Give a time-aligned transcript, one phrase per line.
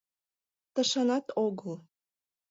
[0.73, 1.73] Тышанат огыл...